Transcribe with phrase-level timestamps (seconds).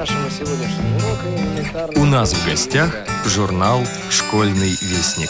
[0.00, 2.00] нашего сегодняшнего урока элементарно...
[2.00, 5.28] У нас в гостях журнал «Школьный вестник».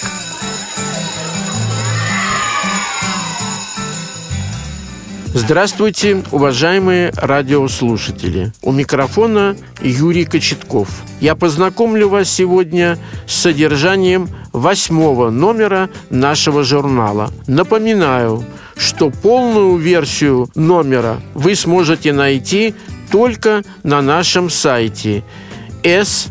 [5.35, 8.53] Здравствуйте, уважаемые радиослушатели.
[8.63, 10.89] У микрофона Юрий Кочетков.
[11.21, 12.97] Я познакомлю вас сегодня
[13.27, 17.33] с содержанием восьмого номера нашего журнала.
[17.49, 18.45] Напоминаю,
[18.77, 22.77] что полную версию номера вы сможете найти
[23.11, 25.25] только на нашем сайте
[25.83, 26.27] s-вестник.ру.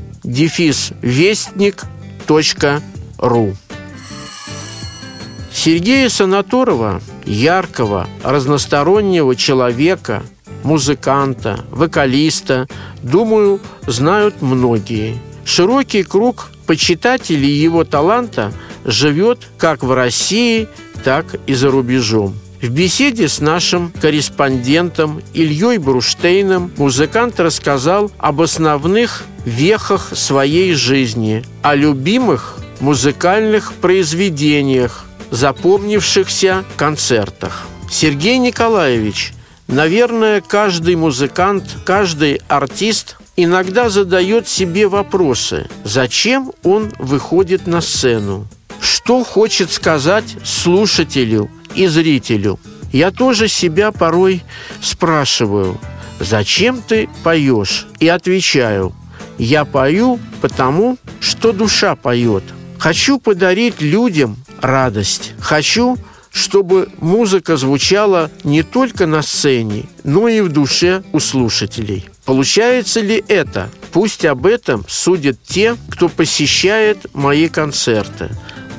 [5.52, 10.24] Сергея Санаторова, яркого, разностороннего человека,
[10.64, 12.68] музыканта, вокалиста,
[13.02, 15.18] думаю, знают многие.
[15.44, 18.54] Широкий круг почитателей его таланта
[18.86, 20.68] живет как в России,
[21.04, 22.36] так и за рубежом.
[22.62, 31.76] В беседе с нашим корреспондентом Ильей Бруштейном музыкант рассказал об основных вехах своей жизни, о
[31.76, 37.66] любимых музыкальных произведениях, запомнившихся концертах.
[37.90, 39.34] Сергей Николаевич,
[39.68, 48.48] наверное, каждый музыкант, каждый артист иногда задает себе вопросы, зачем он выходит на сцену,
[48.82, 52.60] что хочет сказать слушателю и зрителю.
[52.92, 54.44] Я тоже себя порой
[54.82, 55.80] спрашиваю,
[56.20, 57.88] зачем ты поешь?
[58.00, 58.94] И отвечаю,
[59.38, 62.44] я пою потому, что душа поет.
[62.78, 65.34] Хочу подарить людям радость.
[65.40, 65.98] Хочу,
[66.32, 72.10] чтобы музыка звучала не только на сцене, но и в душе у слушателей.
[72.26, 73.70] Получается ли это?
[73.92, 78.30] Пусть об этом судят те, кто посещает мои концерты.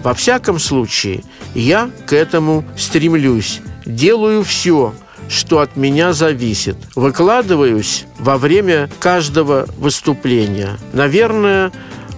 [0.03, 1.23] Во всяком случае,
[1.55, 3.61] я к этому стремлюсь.
[3.85, 4.95] Делаю все,
[5.29, 6.77] что от меня зависит.
[6.95, 10.79] Выкладываюсь во время каждого выступления.
[10.93, 11.73] Наверное,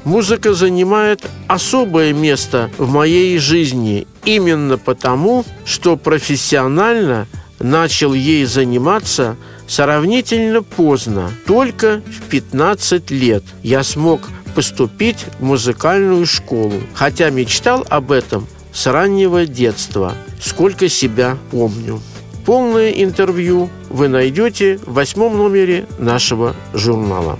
[0.04, 7.28] Музыка занимает особое место в моей жизни именно потому, что профессионально
[7.60, 9.36] начал ей заниматься
[9.68, 11.30] сравнительно поздно.
[11.46, 14.22] Только в 15 лет я смог
[14.54, 22.00] поступить в музыкальную школу, хотя мечтал об этом с раннего детства, сколько себя помню.
[22.44, 27.38] Полное интервью вы найдете в восьмом номере нашего журнала.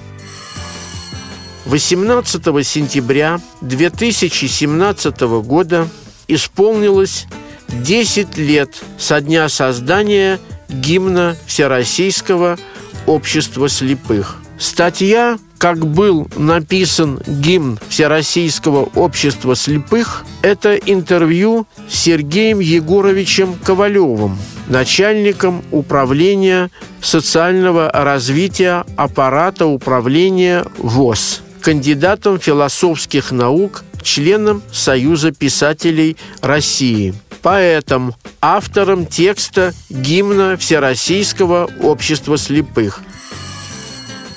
[1.65, 5.89] 18 сентября 2017 года
[6.29, 7.27] исполнилось
[7.69, 12.59] 10 лет со дня создания гимна Всероссийского
[13.07, 14.37] общества слепых.
[14.59, 24.37] Статья «Как был написан гимн Всероссийского общества слепых»– это интервью с Сергеем Егоровичем Ковалевым,
[24.67, 38.17] начальником управления социального развития аппарата управления ВОЗ кандидатом философских наук, членом Союза писателей России, поэтом,
[38.41, 43.01] автором текста гимна Всероссийского общества слепых.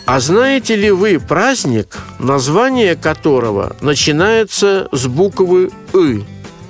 [0.06, 6.24] А знаете ли вы праздник, название которого начинается с буквы «ы»?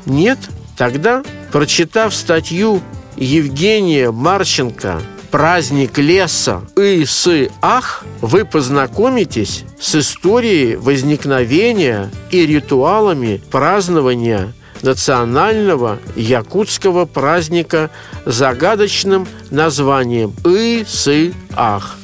[0.06, 0.40] Нет?
[0.78, 2.82] Тогда, прочитав статью
[3.18, 5.02] Евгения Марченко
[5.32, 17.90] праздник леса Ысы-Ах вы познакомитесь с историей возникновения и ритуалами празднования национального якутского праздника
[18.26, 21.98] загадочным названием Ысы-Ах.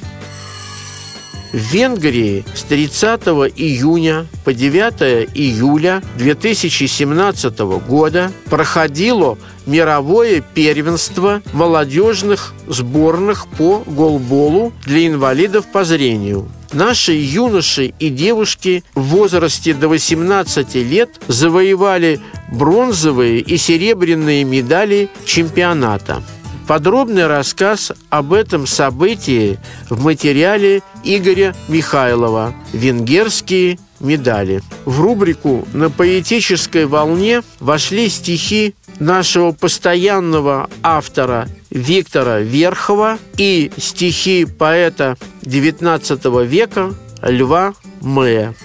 [1.54, 3.24] В Венгрии с 30
[3.58, 15.66] июня по 9 июля 2017 года проходило мировое первенство молодежных сборных по голболу для инвалидов
[15.74, 16.48] по зрению.
[16.72, 26.24] Наши юноши и девушки в возрасте до 18 лет завоевали бронзовые и серебряные медали чемпионата.
[26.72, 29.60] Подробный рассказ об этом событии
[29.90, 34.62] в материале Игоря Михайлова «Венгерские медали».
[34.86, 45.18] В рубрику «На поэтической волне» вошли стихи нашего постоянного автора Виктора Верхова и стихи поэта
[45.42, 48.56] XIX века Льва Мэя.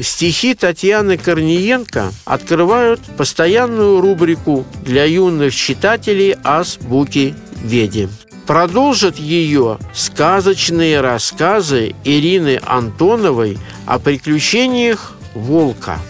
[0.00, 8.08] Стихи Татьяны Корниенко открывают постоянную рубрику для юных читателей «Азбуки Веди».
[8.46, 15.98] Продолжат ее сказочные рассказы Ирины Антоновой о приключениях волка–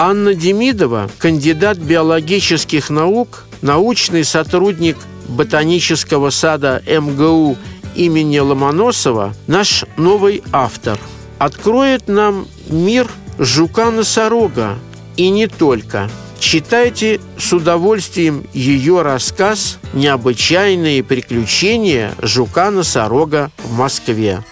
[0.00, 4.96] Анна Демидова, кандидат биологических наук, научный сотрудник
[5.26, 7.56] ботанического сада МГУ
[7.96, 11.00] имени Ломоносова наш новый автор.
[11.38, 13.08] Откроет нам мир
[13.38, 14.78] жука-носорога
[15.16, 16.10] и не только.
[16.40, 24.42] Читайте с удовольствием ее рассказ «Необычайные приключения жука-носорога в Москве».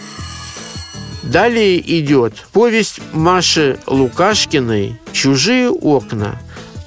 [1.22, 6.40] Далее идет повесть Маши Лукашкиной «Чужие окна».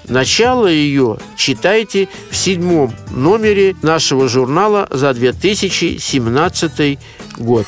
[0.08, 7.00] Начало ее читайте в седьмом номере нашего журнала за 2017
[7.38, 7.68] год.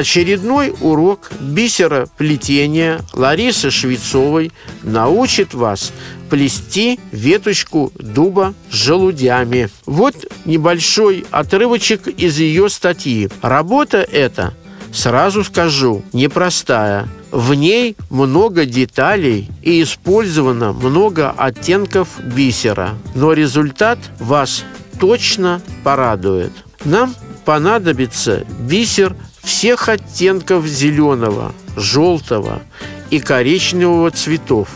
[0.00, 4.50] Очередной урок бисера плетения Ларисы Швецовой
[4.82, 5.92] научит вас
[6.30, 9.68] плести веточку дуба желудями.
[9.84, 10.14] Вот
[10.46, 13.28] небольшой отрывочек из ее статьи.
[13.42, 14.54] Работа эта
[14.90, 17.06] Сразу скажу, непростая.
[17.30, 22.94] В ней много деталей и использовано много оттенков бисера.
[23.14, 24.64] Но результат вас
[24.98, 26.52] точно порадует.
[26.86, 27.14] Нам
[27.44, 32.62] понадобится бисер всех оттенков зеленого, желтого
[33.10, 34.68] и коричневого цветов.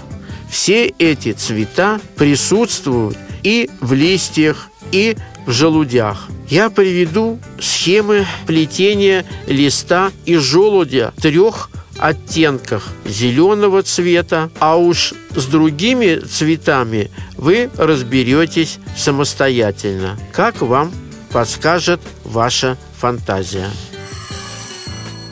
[0.50, 5.16] Все эти цвета присутствуют и в листьях, и
[5.46, 6.28] в желудях.
[6.48, 16.16] Я приведу схемы плетения листа и желудя трех оттенках зеленого цвета, а уж с другими
[16.16, 20.92] цветами вы разберетесь самостоятельно, как вам
[21.30, 23.70] подскажет ваша фантазия.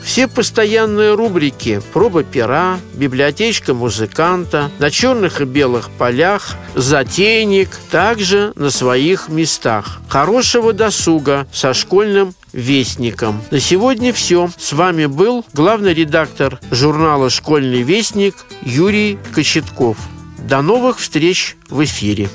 [0.03, 8.69] Все постоянные рубрики «Проба пера», «Библиотечка музыканта», «На черных и белых полях», «Затейник» также на
[8.69, 10.01] своих местах.
[10.09, 13.41] Хорошего досуга со школьным вестником.
[13.49, 14.49] На сегодня все.
[14.57, 19.97] С вами был главный редактор журнала «Школьный вестник» Юрий Кочетков.
[20.37, 22.27] До новых встреч в эфире.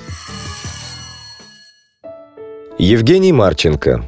[2.78, 4.04] Евгений Марченко.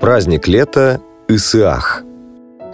[0.00, 2.02] Праздник лета Исыах.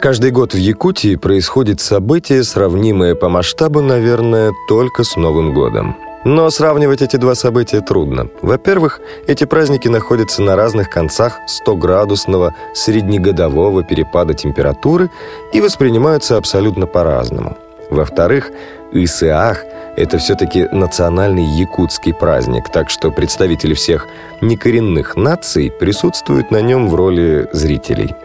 [0.00, 5.94] Каждый год в Якутии происходит событие, сравнимое по масштабу, наверное, только с Новым годом.
[6.24, 8.28] Но сравнивать эти два события трудно.
[8.40, 15.10] Во-первых, эти праздники находятся на разных концах 100-градусного среднегодового перепада температуры
[15.52, 17.58] и воспринимаются абсолютно по-разному.
[17.90, 18.50] Во-вторых,
[18.92, 19.64] Исыах–
[19.98, 24.06] это все-таки национальный якутский праздник, так что представители всех
[24.40, 28.14] некоренных наций присутствуют на нем в роли зрителей–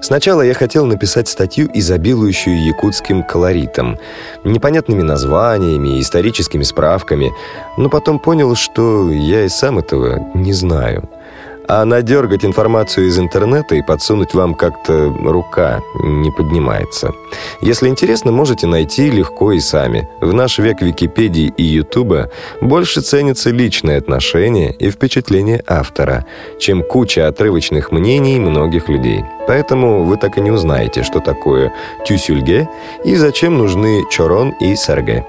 [0.00, 3.98] Сначала я хотел написать статью, изобилующую якутским колоритом,
[4.44, 7.32] непонятными названиями, историческими справками,
[7.76, 11.08] но потом понял, что я и сам этого не знаю.
[11.68, 17.12] А надергать информацию из интернета и подсунуть вам как-то рука не поднимается.
[17.60, 20.08] Если интересно, можете найти легко и сами.
[20.20, 22.30] В наш век Википедии и Ютуба
[22.60, 26.24] больше ценится личное отношение и впечатление автора,
[26.60, 29.24] чем куча отрывочных мнений многих людей.
[29.48, 31.72] Поэтому вы так и не узнаете, что такое
[32.06, 32.68] тюсюльге
[33.04, 35.26] и зачем нужны чорон и сарге.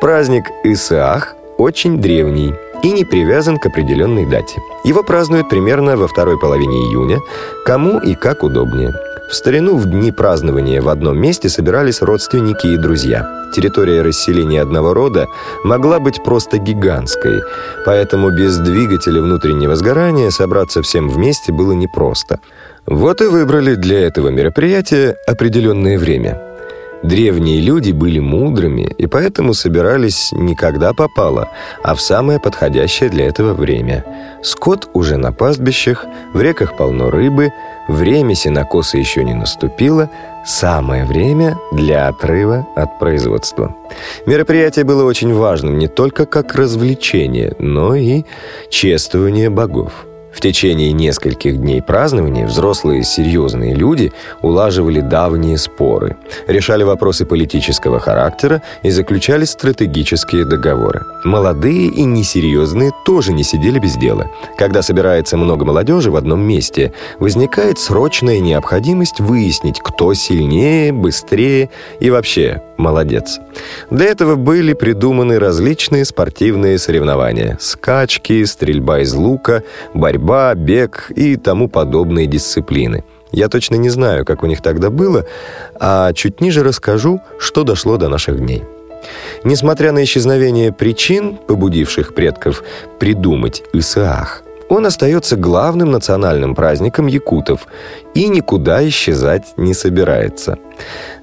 [0.00, 2.52] Праздник Исаах очень древний–
[2.86, 4.62] и не привязан к определенной дате.
[4.84, 7.18] Его празднуют примерно во второй половине июня,
[7.64, 8.94] кому и как удобнее.
[9.28, 13.26] В старину в дни празднования в одном месте собирались родственники и друзья.
[13.52, 15.26] Территория расселения одного рода
[15.64, 17.40] могла быть просто гигантской,
[17.84, 22.38] поэтому без двигателя внутреннего сгорания собраться всем вместе было непросто.
[22.86, 26.40] Вот и выбрали для этого мероприятия определенное время–
[27.02, 31.50] Древние люди были мудрыми и поэтому собирались не когда попало,
[31.82, 34.04] а в самое подходящее для этого время.
[34.42, 37.52] Скот уже на пастбищах, в реках полно рыбы,
[37.88, 40.10] время сенокоса еще не наступило,
[40.44, 43.74] самое время для отрыва от производства.
[44.26, 48.24] Мероприятие было очень важным не только как развлечение, но и
[48.70, 50.05] чествование богов.
[50.36, 54.12] В течение нескольких дней празднования взрослые серьезные люди
[54.42, 61.06] улаживали давние споры, решали вопросы политического характера и заключали стратегические договоры.
[61.24, 64.30] Молодые и несерьезные тоже не сидели без дела.
[64.58, 72.10] Когда собирается много молодежи в одном месте, возникает срочная необходимость выяснить, кто сильнее, быстрее и
[72.10, 73.40] вообще молодец.
[73.90, 77.56] Для этого были придуманы различные спортивные соревнования.
[77.58, 79.62] Скачки, стрельба из лука,
[79.94, 83.04] борьба, бег и тому подобные дисциплины.
[83.32, 85.24] Я точно не знаю, как у них тогда было,
[85.78, 88.62] а чуть ниже расскажу, что дошло до наших дней.
[89.44, 92.62] Несмотря на исчезновение причин, побудивших предков
[92.98, 97.68] придумать Исаах, он остается главным национальным праздником якутов
[98.14, 100.58] и никуда исчезать не собирается.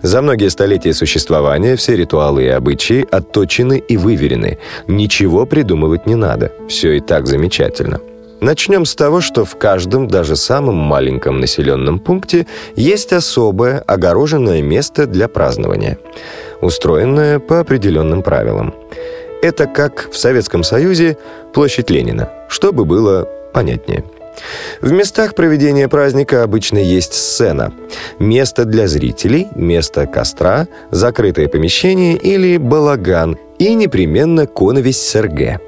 [0.02, 4.60] За многие столетия существования все ритуалы и обычаи отточены и выверены.
[4.88, 6.54] Ничего придумывать не надо.
[6.70, 8.00] Все и так замечательно.
[8.44, 12.46] Начнем с того, что в каждом, даже самом маленьком населенном пункте
[12.76, 15.98] есть особое огороженное место для празднования,
[16.60, 18.76] устроенное по определенным правилам.
[19.42, 21.18] Это как в Советском Союзе
[21.54, 24.04] площадь Ленина, чтобы было понятнее.
[24.82, 27.72] В местах проведения праздника обычно есть сцена,
[28.20, 35.62] место для зрителей, место костра, закрытое помещение или балаган и непременно коновесь СРГ.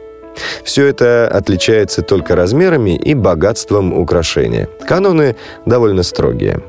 [0.63, 4.69] Все это отличается только размерами и богатством украшения.
[4.87, 6.61] Каноны довольно строгие.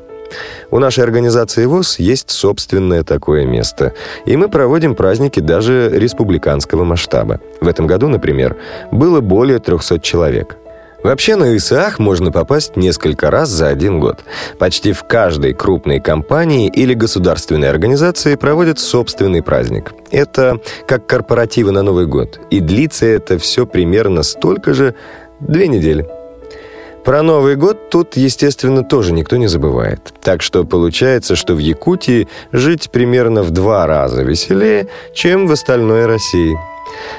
[0.71, 3.93] У нашей организации ВОЗ есть собственное такое место,
[4.25, 7.41] и мы проводим праздники даже республиканского масштаба.
[7.61, 8.57] В этом году, например,
[8.91, 10.57] было более 300 человек–
[11.07, 14.25] Вообще на ИСАХ можно попасть несколько раз за один год.
[14.59, 19.93] Почти в каждой крупной компании или государственной организации проводят собственный праздник.
[20.11, 20.59] Это
[20.89, 22.41] как корпоративы на Новый год.
[22.51, 24.97] И длится это все примерно столько же
[25.39, 26.05] две недели.
[27.05, 30.13] Про Новый год тут, естественно, тоже никто не забывает.
[30.25, 36.07] Так что получается, что в Якутии жить примерно в два раза веселее, чем в остальной
[36.07, 36.57] России.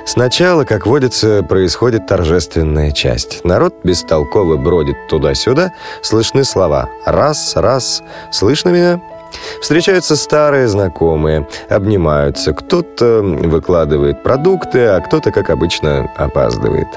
[0.06, 3.44] Сначала, как водится, происходит торжественная часть.
[3.44, 9.02] Народ бестолково бродит туда-сюда, слышны слова «раз, раз», «слышно меня?»
[9.62, 16.88] Встречаются старые знакомые, обнимаются, кто-то выкладывает продукты, а кто-то, как обычно, опаздывает.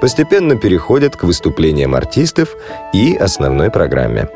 [0.00, 2.50] Постепенно переходят к выступлениям артистов
[2.92, 4.28] и основной программе.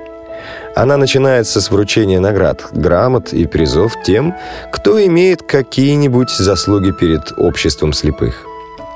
[0.74, 4.34] Она начинается с вручения наград, грамот и призов тем,
[4.72, 8.46] кто имеет какие-нибудь заслуги перед обществом слепых.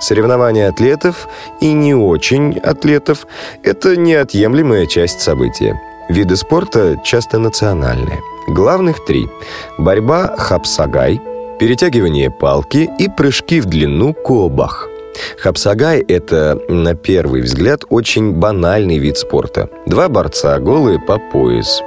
[0.01, 1.29] Соревнования атлетов
[1.61, 3.27] и не очень атлетов–
[3.63, 5.81] это неотъемлемая часть события.
[6.09, 8.21] Виды спорта часто национальные.
[8.47, 9.27] Главных три–
[9.79, 11.21] борьба хапсагай,
[11.59, 14.89] перетягивание палки и прыжки в длину кобах–
[15.39, 19.69] Хапсагай– это, на первый взгляд, очень банальный вид спорта.
[19.87, 21.83] Два борца, голые по пояс.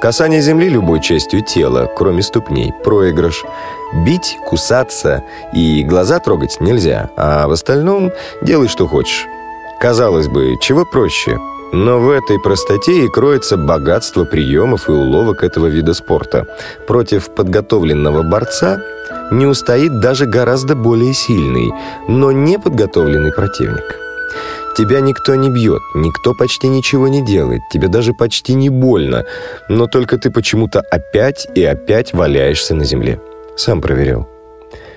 [0.00, 3.44] Касание земли любой частью тела, кроме ступней, проигрыш.
[4.06, 5.22] Бить, кусаться
[5.52, 9.26] и глаза трогать нельзя, а в остальном делай, что хочешь.
[9.80, 11.38] Казалось бы, чего проще?
[11.72, 16.46] Но в этой простоте и кроется богатство приемов и уловок этого вида спорта.
[16.86, 18.80] Против подготовленного борца–
[19.30, 21.72] не устоит даже гораздо более сильный,
[22.08, 23.98] но неподготовленный противник.
[24.76, 29.24] Тебя никто не бьет, никто почти ничего не делает, тебе даже почти не больно,
[29.68, 33.20] но только ты почему-то опять и опять валяешься на земле.
[33.56, 34.28] Сам проверял.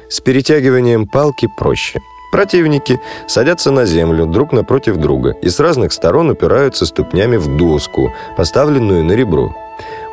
[0.10, 2.00] С перетягиванием палки проще.
[2.32, 8.12] Противники садятся на землю друг напротив друга и с разных сторон упираются ступнями в доску,
[8.38, 9.56] поставленную на ребро.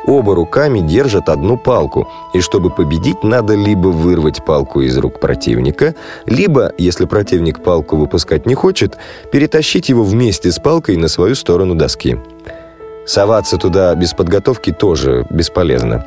[0.07, 5.93] Оба руками держат одну палку, и чтобы победить, надо либо вырвать палку из рук противника,
[6.25, 8.97] либо, если противник палку выпускать не хочет,
[9.31, 12.17] перетащить его вместе с палкой на свою сторону доски.
[13.05, 16.05] Соваться туда без подготовки тоже бесполезно.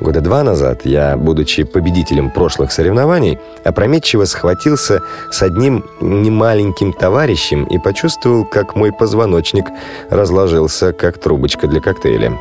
[0.00, 7.78] Года два назад я, будучи победителем прошлых соревнований, опрометчиво схватился с одним немаленьким товарищем и
[7.78, 9.66] почувствовал, как мой позвоночник
[10.08, 12.38] разложился, как трубочка для коктейля.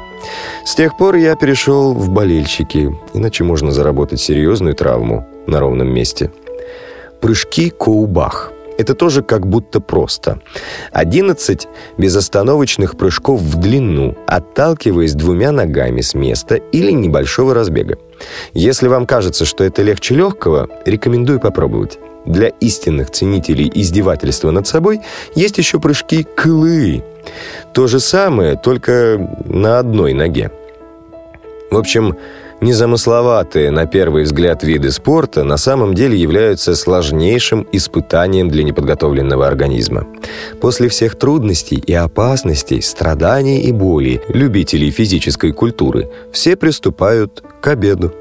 [0.65, 6.31] С тех пор я перешел в болельщики, иначе можно заработать серьезную травму на ровном месте.
[7.19, 10.39] Прыжки Коубах– это тоже как будто просто.
[10.93, 11.67] 11
[11.97, 17.97] безостановочных прыжков в длину, отталкиваясь двумя ногами с места или небольшого разбега.
[18.53, 21.99] Если вам кажется, что это легче легкого, рекомендую попробовать.
[22.25, 25.01] Для истинных ценителей издевательства над собой
[25.35, 27.03] есть еще прыжки кылы.
[27.73, 30.51] То же самое, только на одной ноге.
[31.69, 32.15] В общем,
[32.61, 40.05] Незамысловатые, на первый взгляд, виды спорта на самом деле являются сложнейшим испытанием для неподготовленного организма.
[40.59, 48.13] После всех трудностей и опасностей, страданий и боли любителей физической культуры все приступают к обеду.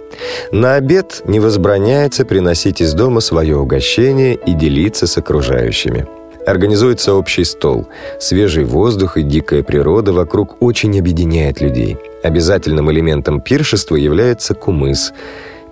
[0.53, 6.07] На обед не возбраняется приносить из дома свое угощение и делиться с окружающими.
[6.49, 7.89] Организуется общий стол.
[8.19, 11.99] Свежий воздух и дикая природа вокруг очень объединяет людей.
[12.23, 15.13] Обязательным элементом пиршества является кумыс,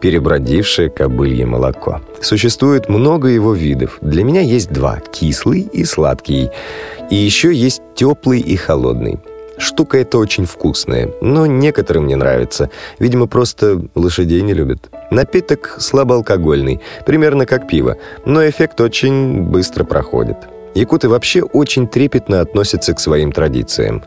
[0.03, 2.03] перебродившее кобылье молоко.
[2.21, 3.97] Существует много его видов.
[4.03, 6.51] Для меня есть два– кислый и сладкий.
[7.11, 9.19] И еще есть теплый и холодный.
[9.57, 12.69] Штука эта очень вкусная, но некоторым не нравится.
[12.99, 14.91] Видимо, просто лошадей не любят.
[15.11, 20.37] Напиток слабоалкогольный, примерно как пиво, но эффект очень быстро проходит.
[20.77, 24.03] Якуты вообще очень трепетно относятся к своим традициям.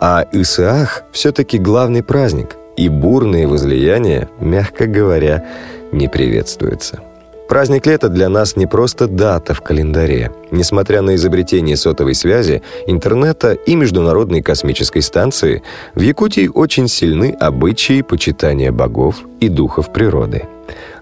[0.00, 5.44] А Исаах все-таки главный праздник, и бурные возлияния, мягко говоря,
[5.92, 7.00] не приветствуются.
[7.48, 10.32] Праздник лета для нас не просто дата в календаре.
[10.50, 15.62] Несмотря на изобретение сотовой связи, интернета и Международной космической станции,
[15.94, 20.48] в Якутии очень сильны обычаи почитания богов и духов природы.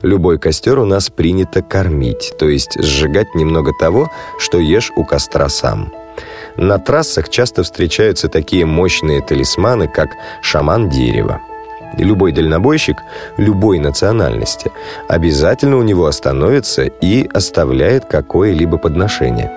[0.02, 5.48] Любой костер у нас принято кормить, то есть сжигать немного того, что ешь у костра
[5.48, 5.92] сам.
[6.56, 10.08] На трассах часто встречаются такие мощные талисманы, как
[10.42, 11.40] шаман дерева–
[11.98, 12.96] любой дальнобойщик
[13.36, 14.70] любой национальности
[15.08, 19.50] обязательно у него остановится и оставляет какое-либо подношение.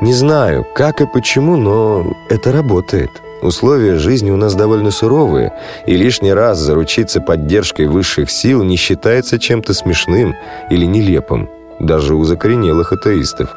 [0.00, 3.10] Не знаю, как и почему, но это работает.
[3.44, 5.52] Условия жизни у нас довольно суровые,
[5.86, 10.34] и лишний раз заручиться поддержкой высших сил не считается чем-то смешным
[10.70, 13.54] или нелепым, даже у закоренелых атеистов.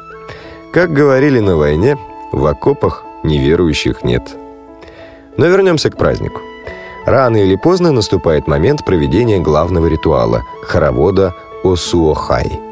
[0.74, 1.96] Как говорили на войне,
[2.32, 4.22] в окопах неверующих нет.
[5.38, 6.42] Но вернемся к празднику.
[7.06, 12.67] Рано или поздно наступает момент проведения главного ритуала– хоровода Осуохай.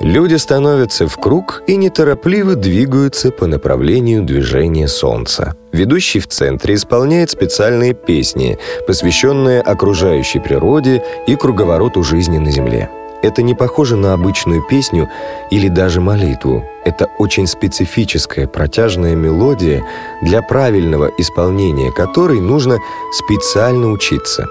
[0.00, 5.54] Люди становятся в круг и неторопливо двигаются по направлению движения Солнца.
[5.72, 12.88] Ведущий в центре исполняет специальные песни, посвященные окружающей природе и круговороту жизни на Земле.
[13.22, 15.10] Это не похоже на обычную песню
[15.50, 16.64] или даже молитву.
[16.86, 19.84] Это очень специфическая протяжная мелодия,
[20.22, 22.78] для правильного исполнения которой нужно
[23.12, 24.46] специально учиться.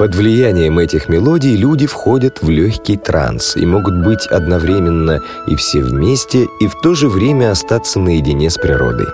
[0.00, 5.80] Под влиянием этих мелодий люди входят в легкий транс и могут быть одновременно и все
[5.80, 9.08] вместе, и в то же время остаться наедине с природой.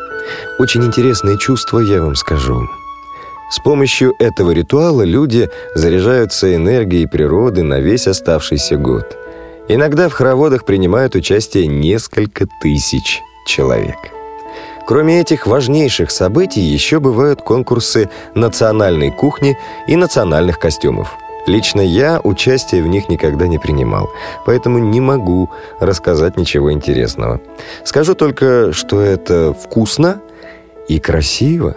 [0.61, 2.69] Очень интересное чувство, я вам скажу.
[3.50, 9.16] С помощью этого ритуала люди заряжаются энергией природы на весь оставшийся год.
[9.66, 14.15] Иногда в хороводах принимают участие несколько тысяч человек.
[14.87, 21.12] Кроме этих важнейших событий, еще бывают конкурсы национальной кухни и национальных костюмов.
[21.49, 24.09] Лично я участие в них никогда не принимал,
[24.45, 25.50] поэтому не могу
[25.81, 27.40] рассказать ничего интересного.
[27.85, 30.21] Скажу только, что это вкусно
[30.88, 31.76] и красиво.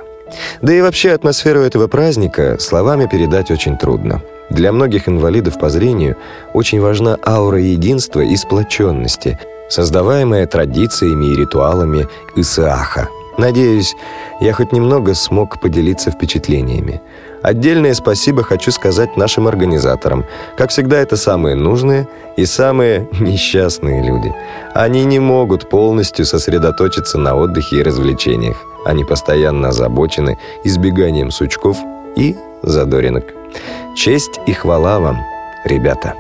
[0.61, 4.21] Да и вообще атмосферу этого праздника словами передать очень трудно.
[4.51, 6.15] Для многих инвалидов по зрению
[6.53, 13.07] очень важна аура единства и сплоченности, создаваемая традициями и ритуалами Исааха.
[13.37, 13.95] Надеюсь,
[14.41, 17.01] я хоть немного смог поделиться впечатлениями.
[17.41, 20.25] Отдельное спасибо хочу сказать нашим организаторам.
[20.57, 22.05] Как всегда, это самые нужные
[22.35, 24.35] и самые несчастные люди.
[24.73, 28.57] Они не могут полностью сосредоточиться на отдыхе и развлечениях.
[28.85, 31.77] Они постоянно озабочены избеганием сучков
[32.17, 33.23] и задоринок.
[33.95, 35.17] Честь и хвала вам,
[35.63, 36.13] ребята!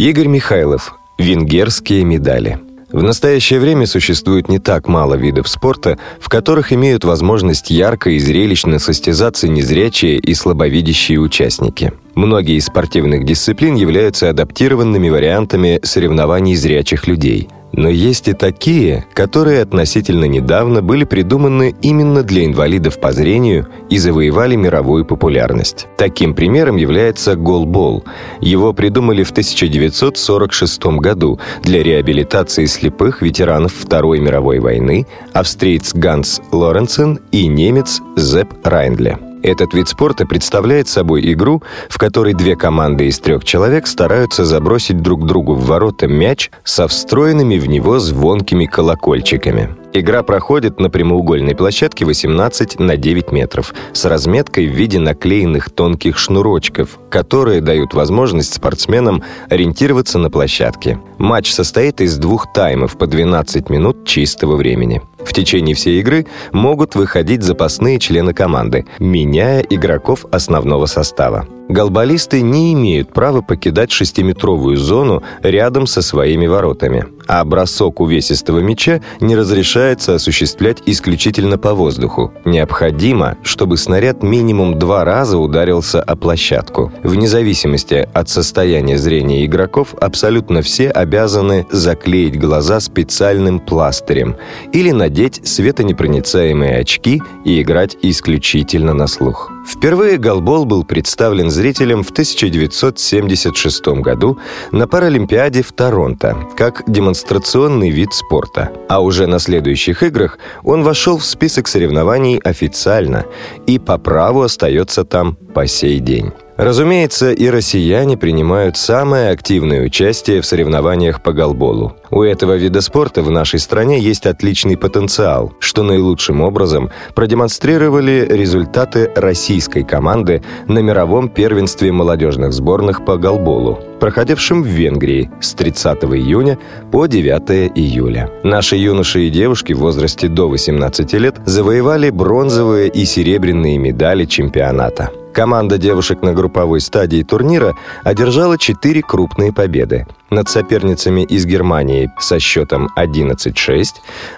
[0.00, 0.94] Игорь Михайлов.
[1.18, 2.58] Венгерские медали.
[2.90, 8.18] В настоящее время существует не так мало видов спорта, в которых имеют возможность ярко и
[8.18, 11.92] зрелищно состязаться незрячие и слабовидящие участники.
[12.14, 19.62] Многие из спортивных дисциплин являются адаптированными вариантами соревнований зрячих людей– но есть и такие, которые
[19.62, 25.86] относительно недавно были придуманы именно для инвалидов по зрению и завоевали мировую популярность.
[25.96, 28.04] Таким примером является голбол.
[28.40, 37.20] Его придумали в 1946 году для реабилитации слепых ветеранов Второй мировой войны австриец Ганс Лоренсен
[37.32, 39.29] и немец Зепп Райндле.
[39.42, 45.00] Этот вид спорта представляет собой игру, в которой две команды из трех человек стараются забросить
[45.00, 49.79] друг другу в ворота мяч со встроенными в него звонкими колокольчиками.
[49.92, 56.16] Игра проходит на прямоугольной площадке 18 на 9 метров с разметкой в виде наклеенных тонких
[56.16, 61.00] шнурочков, которые дают возможность спортсменам ориентироваться на площадке.
[61.18, 65.02] Матч состоит из двух таймов по 12 минут чистого времени.
[65.18, 71.46] В течение всей игры могут выходить запасные члены команды, меняя игроков основного состава.
[71.70, 79.00] Голболисты не имеют права покидать шестиметровую зону рядом со своими воротами, а бросок увесистого мяча
[79.20, 82.32] не разрешается осуществлять исключительно по воздуху.
[82.44, 86.92] Необходимо, чтобы снаряд минимум два раза ударился о площадку.
[87.04, 94.34] Вне зависимости от состояния зрения игроков, абсолютно все обязаны заклеить глаза специальным пластырем
[94.72, 99.52] или надеть светонепроницаемые очки и играть исключительно на слух.
[99.68, 104.38] Впервые голбол был представлен зрителям в 1976 году
[104.72, 111.18] на Паралимпиаде в Торонто как демонстрационный вид спорта, а уже на следующих играх он вошел
[111.18, 113.26] в список соревнований официально
[113.66, 116.32] и по праву остается там по сей день.
[116.60, 121.96] Разумеется, и россияне принимают самое активное участие в соревнованиях по голболу.
[122.10, 129.10] У этого вида спорта в нашей стране есть отличный потенциал, что наилучшим образом продемонстрировали результаты
[129.16, 136.58] российской команды на мировом первенстве молодежных сборных по голболу, проходившем в Венгрии с 30 июня
[136.90, 138.30] по 9 июля.
[138.42, 145.10] Наши юноши и девушки в возрасте до 18 лет завоевали бронзовые и серебряные медали чемпионата.
[145.32, 152.40] Команда девушек на групповой стадии турнира одержала четыре крупные победы над соперницами из Германии со
[152.40, 153.84] счетом 11-6,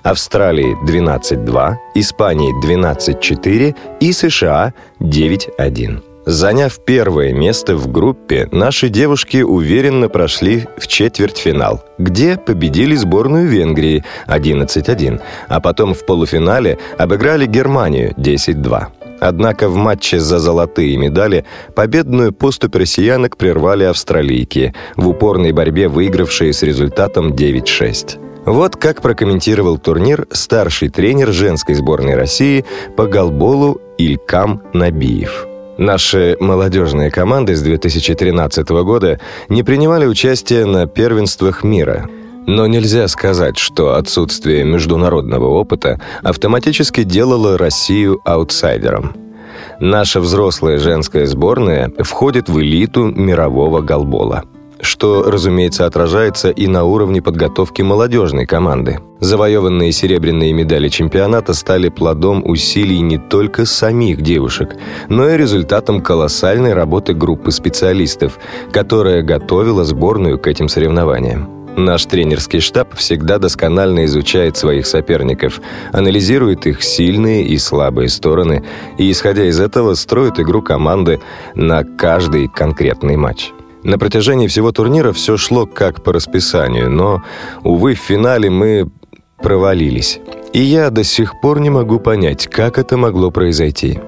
[0.03, 6.12] Австралии 12-2, Испании 12-4 и США 9-1.
[6.25, 14.05] Заняв первое место в группе, наши девушки уверенно прошли в четвертьфинал, где победили сборную Венгрии
[14.29, 18.87] 11-1, а потом в полуфинале обыграли Германию 10-2.
[19.21, 26.53] Однако в матче за золотые медали победную поступь россиянок прервали австралийки, в упорной борьбе выигравшие
[26.53, 28.45] с результатом 9-6.
[28.47, 32.65] Вот как прокомментировал турнир старший тренер женской сборной России
[32.97, 35.52] по голболу Илькам Набиев.
[35.79, 42.09] Наши молодежные команды с 2013 года не принимали участие на первенствах мира–
[42.47, 49.15] но нельзя сказать, что отсутствие международного опыта автоматически делало Россию аутсайдером.
[49.79, 54.45] Наша взрослая женская сборная входит в элиту мирового голбола
[54.83, 58.99] что, разумеется, отражается и на уровне подготовки молодежной команды.
[59.21, 64.77] Завоеванные серебряные медали чемпионата стали плодом усилий не только самих девушек,
[65.09, 68.39] но и результатом колоссальной работы группы специалистов,
[68.73, 71.63] которая готовила сборную к этим соревнованиям.
[71.77, 75.61] Наш тренерский штаб всегда досконально изучает своих соперников,
[75.93, 78.63] анализирует их сильные и слабые стороны
[78.99, 81.21] и, исходя из этого, строит игру команды
[81.55, 83.53] на каждый конкретный матч.
[83.83, 87.23] На протяжении всего турнира все шло как по расписанию, но,
[87.65, 88.89] увы, в финале мы
[89.39, 90.21] провалились.
[90.53, 93.99] И я до сих пор не могу понять, как это могло произойти.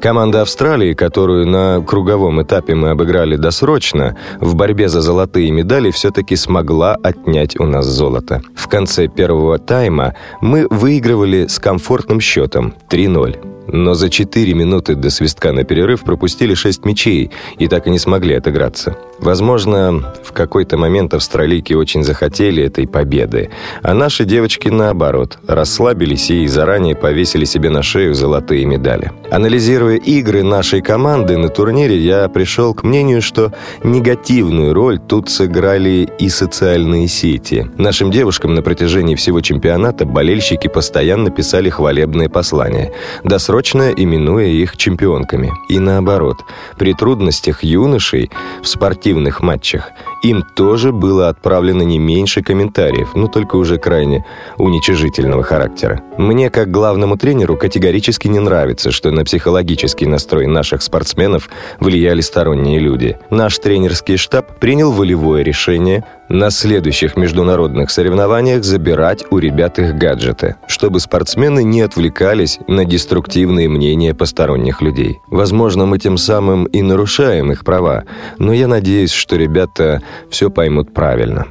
[0.00, 6.36] Команда Австралии, которую на круговом этапе мы обыграли досрочно, в борьбе за золотые медали все-таки
[6.36, 8.42] смогла отнять у нас золото.
[8.54, 15.10] В конце первого тайма мы выигрывали с комфортным счетом 3-0 но за 4 минуты до
[15.10, 18.96] свистка на перерыв пропустили 6 мячей и так и не смогли отыграться.
[19.18, 23.50] Возможно, в какой-то момент австралийки очень захотели этой победы,
[23.82, 29.12] а наши девочки, наоборот, расслабились и заранее повесили себе на шею золотые медали.
[29.30, 33.52] Анализируя игры нашей команды на турнире, я пришел к мнению, что
[33.82, 37.68] негативную роль тут сыграли и социальные сети.
[37.76, 42.92] Нашим девушкам на протяжении всего чемпионата болельщики постоянно писали хвалебные послания.
[43.24, 45.52] Досрочно досрочно именуя их чемпионками.
[45.68, 46.36] И наоборот,
[46.78, 48.30] при трудностях юношей
[48.62, 49.90] в спортивных матчах
[50.22, 54.24] им тоже было отправлено не меньше комментариев, но только уже крайне
[54.58, 56.00] уничижительного характера.
[56.18, 61.48] Мне, как главному тренеру, категорически не нравится, что на психологический настрой наших спортсменов
[61.80, 63.16] влияли сторонние люди.
[63.30, 70.56] Наш тренерский штаб принял волевое решение на следующих международных соревнованиях забирать у ребят их гаджеты,
[70.66, 75.20] чтобы спортсмены не отвлекались на деструктивные мнения посторонних людей.
[75.28, 78.04] Возможно, мы тем самым и нарушаем их права,
[78.38, 81.46] но я надеюсь, что ребята все поймут правильно.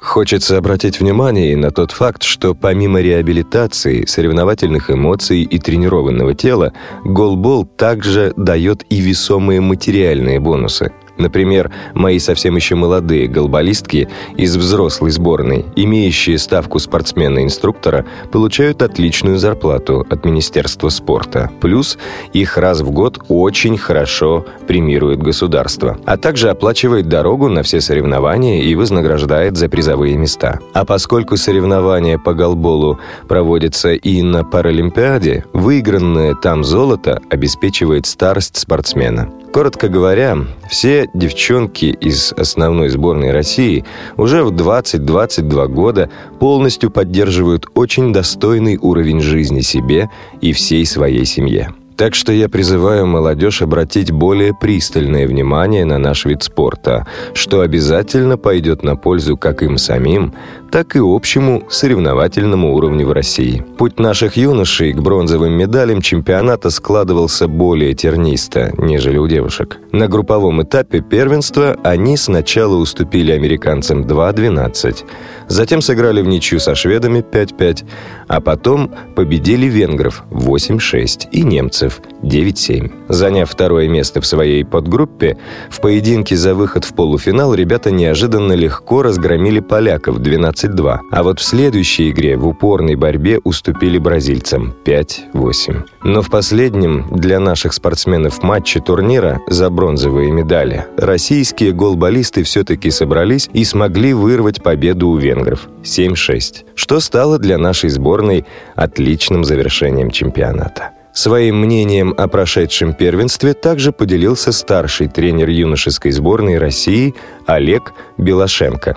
[0.00, 6.72] Хочется обратить внимание на тот факт, что помимо реабилитации, соревновательных эмоций и тренированного тела,
[7.04, 15.10] голбол также дает и весомые материальные бонусы– Например, мои совсем еще молодые голболистки из взрослой
[15.10, 21.50] сборной, имеющие ставку спортсмена-инструктора, получают отличную зарплату от Министерства спорта.
[21.60, 21.98] Плюс
[22.32, 28.62] их раз в год очень хорошо премирует государство, а также оплачивает дорогу на все соревнования
[28.62, 30.60] и вознаграждает за призовые места.
[30.72, 39.30] А поскольку соревнования по голболу проводятся и на Паралимпиаде, выигранное там золото обеспечивает старость спортсмена.
[39.58, 40.38] Коротко говоря,
[40.70, 43.84] все девчонки из основной сборной России
[44.16, 51.74] уже в 20-22 года полностью поддерживают очень достойный уровень жизни себе и всей своей семье.
[51.98, 58.38] Так что я призываю молодежь обратить более пристальное внимание на наш вид спорта, что обязательно
[58.38, 60.32] пойдет на пользу как им самим,
[60.70, 63.64] так и общему соревновательному уровню в России.
[63.78, 69.78] Путь наших юношей к бронзовым медалям чемпионата складывался более тернисто, нежели у девушек.
[69.90, 75.04] На групповом этапе первенства они сначала уступили американцам 2-12,
[75.48, 77.84] затем сыграли в ничью со шведами 5-5,
[78.28, 82.90] а потом победили венгров 8-6 и немцев счетов 9-7.
[83.08, 85.36] Заняв второе место в своей подгруппе,
[85.70, 91.44] в поединке за выход в полуфинал ребята неожиданно легко разгромили поляков 12-2, а вот в
[91.44, 95.82] следующей игре в упорной борьбе уступили бразильцам 5-8.
[96.04, 103.48] Но в последнем для наших спортсменов матче турнира за бронзовые медали российские голболисты все-таки собрались
[103.52, 110.97] и смогли вырвать победу у венгров 7-6, что стало для нашей сборной отличным завершением чемпионата.
[111.12, 117.14] Своим мнением о прошедшем первенстве также поделился старший тренер юношеской сборной России
[117.46, 118.96] Олег Белошенко.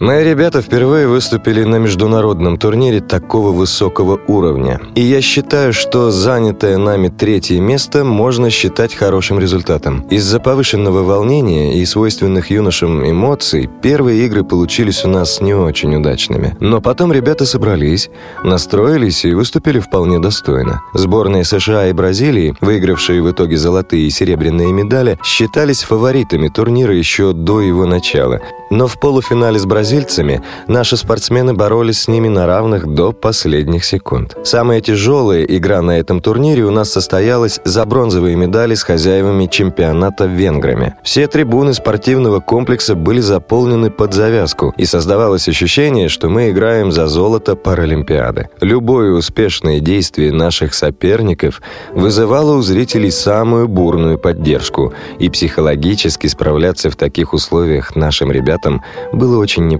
[0.00, 4.80] Мои ребята впервые выступили на международном турнире такого высокого уровня.
[4.94, 10.02] И я считаю, что занятое нами третье место можно считать хорошим результатом.
[10.08, 16.56] Из-за повышенного волнения и свойственных юношам эмоций, первые игры получились у нас не очень удачными.
[16.60, 18.08] Но потом ребята собрались,
[18.44, 20.80] настроились и выступили вполне достойно.
[20.94, 27.32] Сборные США и Бразилии, выигравшие в итоге золотые и серебряные медали, считались фаворитами турнира еще
[27.32, 28.40] до его начала.
[28.70, 34.36] Но в полуфинале с бразильцами наши спортсмены боролись с ними на равных до последних секунд.
[34.44, 40.26] Самая тяжелая игра на этом турнире у нас состоялась за бронзовые медали с хозяевами чемпионата
[40.26, 40.94] венграми.
[41.02, 47.06] Все трибуны спортивного комплекса были заполнены под завязку, и создавалось ощущение, что мы играем за
[47.06, 48.50] золото Паралимпиады.
[48.60, 51.62] Любое успешное действие наших соперников
[51.94, 58.82] вызывало у зрителей самую бурную поддержку, и психологически справляться в таких условиях нашим ребятам
[59.14, 59.77] было очень непросто.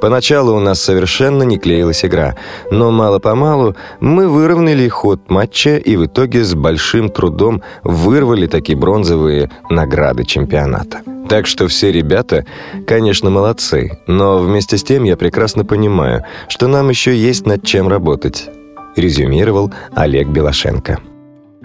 [0.00, 2.36] Поначалу у нас совершенно не клеилась игра,
[2.70, 9.50] но мало-помалу мы выровняли ход матча и в итоге с большим трудом вырвали такие бронзовые
[9.70, 11.02] награды чемпионата.
[11.28, 12.44] Так что все ребята,
[12.86, 17.88] конечно, молодцы, но вместе с тем я прекрасно понимаю, что нам еще есть над чем
[17.88, 18.50] работать,
[18.96, 20.98] резюмировал Олег Белошенко.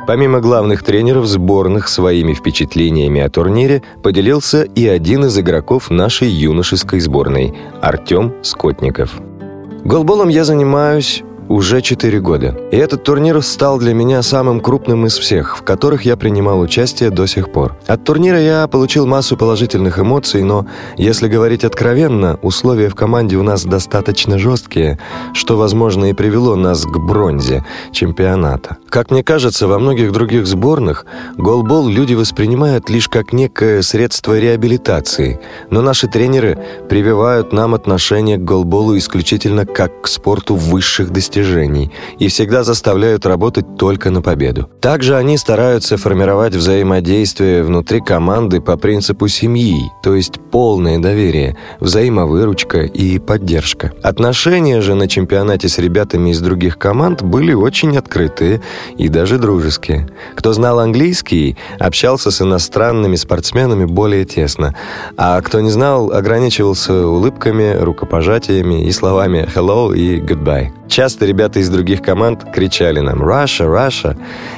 [0.08, 7.02] Помимо главных тренеров сборных своими впечатлениями о турнире поделился и один из игроков нашей юношеской
[7.02, 9.20] сборной– Артем Скотников.
[9.84, 12.56] Голболом я занимаюсь уже 4 года.
[12.72, 17.10] И этот турнир стал для меня самым крупным из всех, в которых я принимал участие
[17.10, 17.78] до сих пор.
[17.88, 20.66] От турнира я получил массу положительных эмоций, но,
[20.98, 25.00] если говорить откровенно, условия в команде у нас достаточно жесткие,
[25.34, 28.78] что, возможно, и привело нас к бронзе чемпионата.
[28.90, 31.06] Как мне кажется, во многих других сборных
[31.38, 36.58] голбол люди воспринимают лишь как некое средство реабилитации, но наши тренеры
[36.90, 43.26] прививают нам отношение к голболу исключительно как к спорту высших достижений достижений и всегда заставляют
[43.26, 44.70] работать только на победу.
[44.82, 52.82] Также они стараются формировать взаимодействие внутри команды по принципу семьи, то есть полное доверие, взаимовыручка
[52.82, 53.92] и поддержка.
[54.04, 58.62] Отношения же на чемпионате с ребятами из других команд были очень открытые
[58.98, 60.08] и даже дружеские.
[60.36, 64.74] Кто знал английский, общался с иностранными спортсменами более тесно,
[65.18, 70.72] а кто не знал, ограничивался улыбками, рукопожатиями и словами «hello» и «goodbye».
[70.88, 74.18] Часто ребята из других команд кричали нам «Russia, Russia»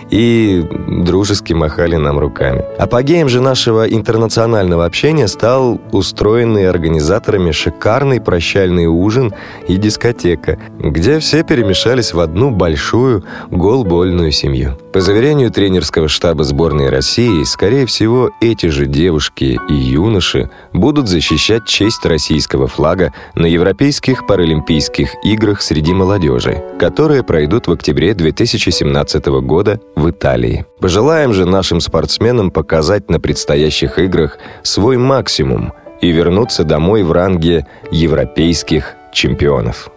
[0.10, 2.64] и дружески махали нам руками.
[2.78, 9.34] Апогеем же нашего интернационального общения стал устроенный организаторами шикарный прощальный ужин
[9.68, 14.78] и дискотека, где все перемешались в одну большую голбольную семью.
[14.94, 21.66] По заверению тренерского штаба сборной России, скорее всего, эти же девушки и юноши будут защищать
[21.66, 29.80] честь российского флага на Европейских паралимпийских играх среди молодежи, которые пройдут в октябре 2017 года
[29.96, 30.66] в Италии.
[30.80, 37.68] Пожелаем же нашим спортсменам показать на предстоящих играх свой максимум и вернуться домой в ранге
[37.92, 39.90] европейских чемпионов.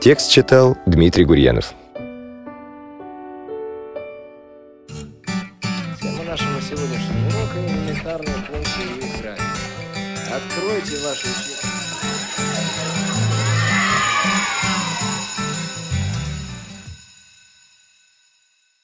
[0.00, 1.74] Текст читал Дмитрий Гурьянов.